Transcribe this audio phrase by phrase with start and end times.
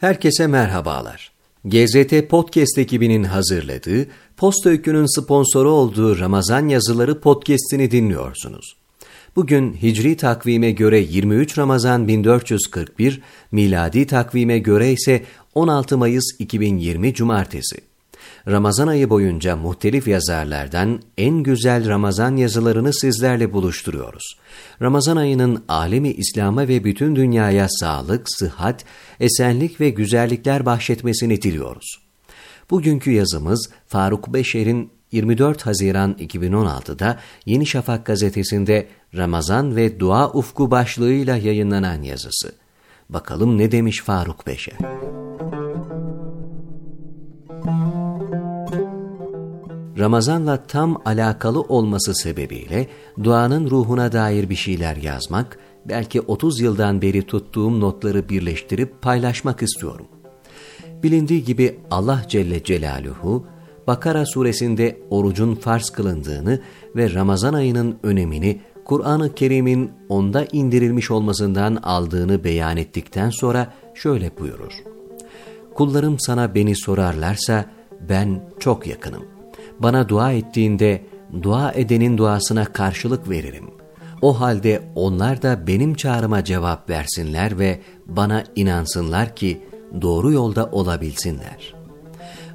[0.00, 1.32] Herkese merhabalar.
[1.64, 4.06] GZT Podcast ekibinin hazırladığı,
[4.36, 8.76] Post Öykü'nün sponsoru olduğu Ramazan Yazıları podcast'ini dinliyorsunuz.
[9.36, 13.20] Bugün Hicri takvime göre 23 Ramazan 1441,
[13.52, 15.24] miladi takvime göre ise
[15.54, 17.89] 16 Mayıs 2020 Cumartesi.
[18.48, 24.38] Ramazan ayı boyunca muhtelif yazarlardan en güzel Ramazan yazılarını sizlerle buluşturuyoruz.
[24.82, 28.84] Ramazan ayının alemi İslam'a ve bütün dünyaya sağlık, sıhhat,
[29.20, 32.00] esenlik ve güzellikler bahşetmesini diliyoruz.
[32.70, 41.36] Bugünkü yazımız Faruk Beşer'in 24 Haziran 2016'da Yeni Şafak gazetesinde Ramazan ve Dua Ufku başlığıyla
[41.36, 42.52] yayınlanan yazısı.
[43.08, 45.09] Bakalım ne demiş Faruk Beşer?
[50.00, 52.86] Ramazanla tam alakalı olması sebebiyle
[53.22, 60.06] duanın ruhuna dair bir şeyler yazmak, belki 30 yıldan beri tuttuğum notları birleştirip paylaşmak istiyorum.
[61.02, 63.46] Bilindiği gibi Allah Celle Celaluhu,
[63.86, 66.60] Bakara suresinde orucun farz kılındığını
[66.96, 74.72] ve Ramazan ayının önemini Kur'an-ı Kerim'in onda indirilmiş olmasından aldığını beyan ettikten sonra şöyle buyurur.
[75.74, 77.64] Kullarım sana beni sorarlarsa
[78.08, 79.39] ben çok yakınım.''
[79.80, 81.02] Bana dua ettiğinde
[81.42, 83.70] dua edenin duasına karşılık veririm.
[84.22, 89.60] O halde onlar da benim çağrıma cevap versinler ve bana inansınlar ki
[90.02, 91.74] doğru yolda olabilsinler.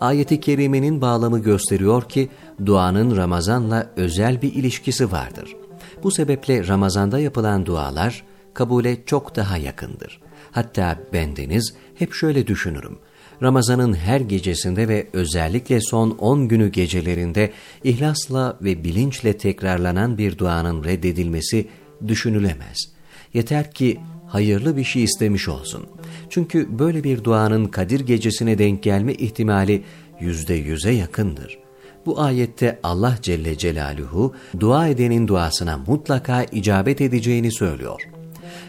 [0.00, 2.28] Ayeti kerimenin bağlamı gösteriyor ki
[2.66, 5.56] duanın Ramazan'la özel bir ilişkisi vardır.
[6.02, 10.20] Bu sebeple Ramazan'da yapılan dualar kabule çok daha yakındır.
[10.50, 12.98] Hatta bendeniz hep şöyle düşünürüm.
[13.42, 17.52] Ramazan'ın her gecesinde ve özellikle son 10 günü gecelerinde
[17.84, 21.68] ihlasla ve bilinçle tekrarlanan bir duanın reddedilmesi
[22.08, 22.78] düşünülemez.
[23.34, 25.86] Yeter ki hayırlı bir şey istemiş olsun.
[26.30, 29.82] Çünkü böyle bir duanın Kadir gecesine denk gelme ihtimali
[30.20, 31.58] yüzde yüze yakındır.
[32.06, 38.21] Bu ayette Allah Celle Celaluhu dua edenin duasına mutlaka icabet edeceğini söylüyor.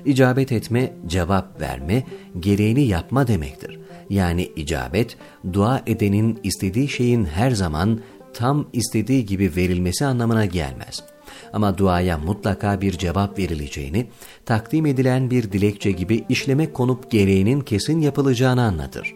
[0.06, 2.04] İcabet etme, cevap verme,
[2.40, 3.80] gereğini yapma demektir
[4.10, 5.18] yani icabet,
[5.54, 8.00] dua edenin istediği şeyin her zaman
[8.34, 11.04] tam istediği gibi verilmesi anlamına gelmez.
[11.54, 14.08] Ama duaya mutlaka bir cevap verileceğini,
[14.46, 19.16] takdim edilen bir dilekçe gibi işleme konup gereğinin kesin yapılacağını anlatır.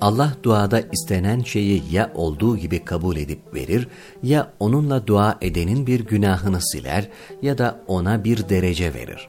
[0.00, 3.88] Allah duada istenen şeyi ya olduğu gibi kabul edip verir
[4.22, 7.08] ya onunla dua edenin bir günahını siler
[7.42, 9.28] ya da ona bir derece verir.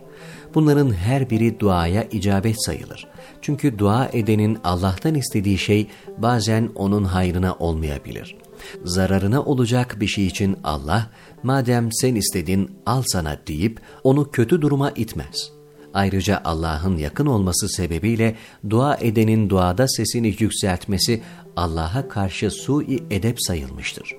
[0.53, 3.07] Bunların her biri duaya icabet sayılır.
[3.41, 8.35] Çünkü dua edenin Allah'tan istediği şey bazen onun hayrına olmayabilir.
[8.83, 11.09] Zararına olacak bir şey için Allah,
[11.43, 15.51] madem sen istedin al sana deyip onu kötü duruma itmez.
[15.93, 18.35] Ayrıca Allah'ın yakın olması sebebiyle
[18.69, 21.21] dua edenin duada sesini yükseltmesi
[21.55, 24.15] Allah'a karşı sui edep sayılmıştır.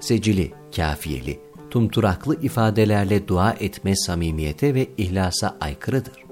[0.00, 1.40] Secili, kafiyeli,
[1.74, 6.24] tumturaklı ifadelerle dua etme samimiyete ve ihlasa aykırıdır.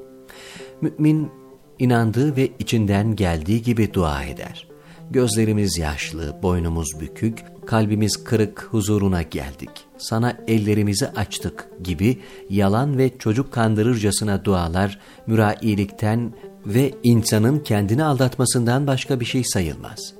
[0.80, 1.30] Mümin
[1.78, 4.68] inandığı ve içinden geldiği gibi dua eder.
[5.10, 9.70] Gözlerimiz yaşlı, boynumuz bükük, kalbimiz kırık huzuruna geldik.
[9.98, 12.18] Sana ellerimizi açtık gibi
[12.50, 16.32] yalan ve çocuk kandırırcasına dualar mürailikten
[16.66, 20.14] ve insanın kendini aldatmasından başka bir şey sayılmaz.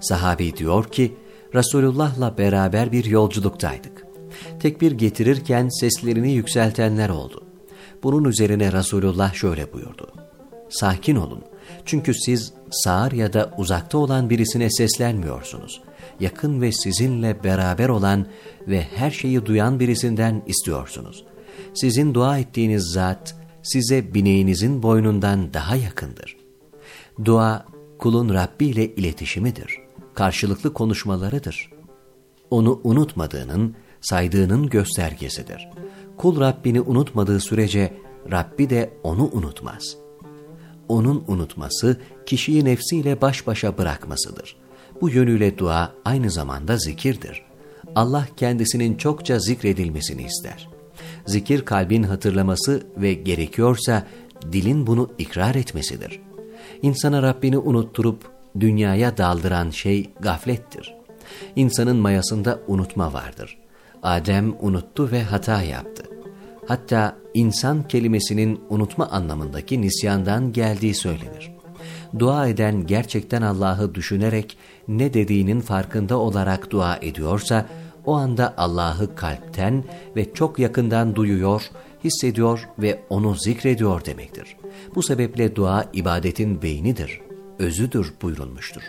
[0.00, 1.16] Sahabi diyor ki,
[1.54, 4.07] Resulullah'la beraber bir yolculuktaydık.
[4.60, 7.44] Tekbir getirirken seslerini yükseltenler oldu.
[8.02, 10.06] Bunun üzerine Resulullah şöyle buyurdu.
[10.68, 11.42] Sakin olun.
[11.84, 15.80] Çünkü siz sağır ya da uzakta olan birisine seslenmiyorsunuz.
[16.20, 18.26] Yakın ve sizinle beraber olan
[18.68, 21.24] ve her şeyi duyan birisinden istiyorsunuz.
[21.74, 26.36] Sizin dua ettiğiniz zat size bineğinizin boynundan daha yakındır.
[27.24, 27.66] Dua
[27.98, 29.78] kulun Rabbi ile iletişimidir.
[30.14, 31.70] Karşılıklı konuşmalarıdır.
[32.50, 35.68] Onu unutmadığının, saydığının göstergesidir.
[36.16, 37.92] Kul Rabbini unutmadığı sürece
[38.30, 40.08] Rabbi de onu unutmaz.''
[40.88, 41.96] onun unutması,
[42.26, 44.56] kişiyi nefsiyle baş başa bırakmasıdır.
[45.00, 47.42] Bu yönüyle dua aynı zamanda zikirdir.
[47.94, 50.68] Allah kendisinin çokça zikredilmesini ister.
[51.26, 54.06] Zikir kalbin hatırlaması ve gerekiyorsa
[54.52, 56.20] dilin bunu ikrar etmesidir.
[56.82, 58.22] İnsana Rabbini unutturup
[58.60, 60.94] dünyaya daldıran şey gaflettir.
[61.56, 63.57] İnsanın mayasında unutma vardır.
[64.02, 66.02] Adem unuttu ve hata yaptı.
[66.66, 71.52] Hatta insan kelimesinin unutma anlamındaki nisyandan geldiği söylenir.
[72.18, 74.56] Dua eden gerçekten Allah'ı düşünerek
[74.88, 77.66] ne dediğinin farkında olarak dua ediyorsa,
[78.04, 79.84] o anda Allah'ı kalpten
[80.16, 81.62] ve çok yakından duyuyor,
[82.04, 84.56] hissediyor ve onu zikrediyor demektir.
[84.94, 87.20] Bu sebeple dua ibadetin beynidir.
[87.58, 88.82] özüdür buyurulmuştur.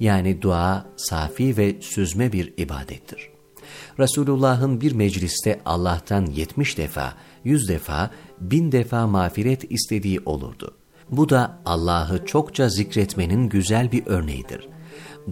[0.00, 3.35] Yani dua safi ve süzme bir ibadettir.
[3.98, 7.14] Resulullah'ın bir mecliste Allah'tan 70 defa,
[7.44, 8.10] 100 defa,
[8.40, 10.74] bin defa mağfiret istediği olurdu.
[11.10, 14.68] Bu da Allah'ı çokça zikretmenin güzel bir örneğidir.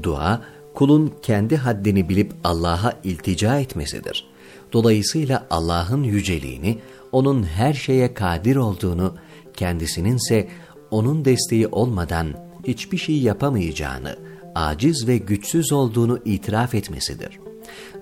[0.03, 0.43] Dua,
[0.75, 4.27] kulun kendi haddini bilip Allah'a iltica etmesidir.
[4.73, 6.79] Dolayısıyla Allah'ın yüceliğini,
[7.13, 9.15] onun her şeye kadir olduğunu,
[9.57, 10.49] kendisinin ise
[10.91, 12.35] onun desteği olmadan
[12.67, 14.17] hiçbir şey yapamayacağını,
[14.55, 17.39] aciz ve güçsüz olduğunu itiraf etmesidir.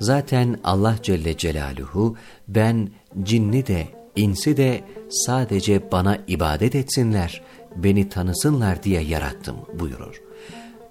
[0.01, 2.17] Zaten Allah Celle Celaluhu
[2.49, 2.89] ben
[3.23, 3.87] cinni de
[4.17, 4.81] insi de
[5.11, 7.43] sadece bana ibadet etsinler,
[7.77, 10.23] beni tanısınlar diye yarattım buyurur.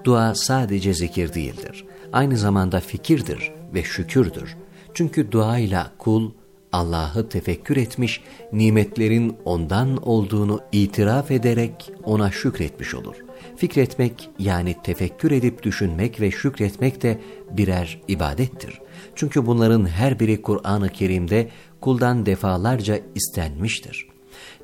[0.04, 1.86] Dua sadece zikir değildir.
[2.14, 4.58] Aynı zamanda fikirdir ve şükürdür.
[4.94, 6.32] Çünkü duayla kul
[6.72, 8.22] Allah'ı tefekkür etmiş,
[8.54, 13.16] nimetlerin ondan olduğunu itiraf ederek ona şükretmiş olur.
[13.62, 17.22] Fikretmek yani tefekkür edip düşünmek ve şükretmek de
[17.52, 18.82] birer ibadettir.
[19.16, 21.50] Çünkü bunların her biri Kur'an-ı Kerim'de
[21.82, 24.08] kuldan defalarca istenmiştir.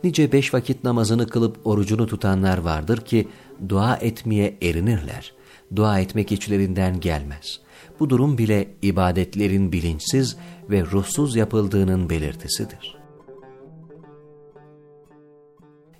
[0.03, 3.27] Nice beş vakit namazını kılıp orucunu tutanlar vardır ki
[3.69, 5.33] dua etmeye erinirler.
[5.75, 7.59] Dua etmek içlerinden gelmez.
[7.99, 10.37] Bu durum bile ibadetlerin bilinçsiz
[10.69, 12.97] ve ruhsuz yapıldığının belirtisidir.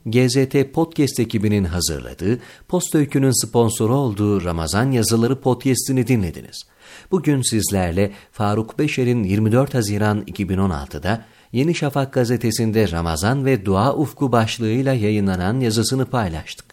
[0.07, 6.63] GZT Podcast ekibinin hazırladığı, Post Öykü'nün sponsoru olduğu Ramazan Yazıları Podcast'ini dinlediniz.
[7.11, 14.93] Bugün sizlerle Faruk Beşer'in 24 Haziran 2016'da Yeni Şafak gazetesinde Ramazan ve Dua Ufku başlığıyla
[14.93, 16.65] yayınlanan yazısını paylaştık.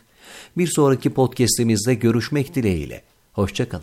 [0.56, 3.02] Bir sonraki podcast'imizde görüşmek dileğiyle.
[3.32, 3.82] Hoşçakalın.